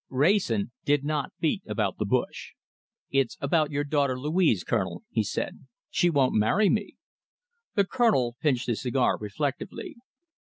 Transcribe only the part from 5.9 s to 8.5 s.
"She won't marry me!" The Colonel